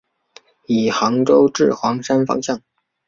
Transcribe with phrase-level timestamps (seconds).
[0.65, 2.59] 以杭州至黄山方向。